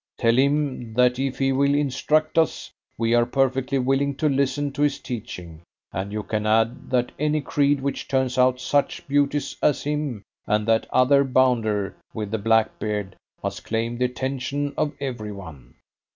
[0.17, 4.81] Tell him that if he will instruct us, we are perfectly willing to listen to
[4.81, 5.61] his teaching,
[5.93, 10.67] and you can add that any creed which turns out such beauties as him, and
[10.67, 15.75] that other bounder with the black beard, must claim the attention of every one."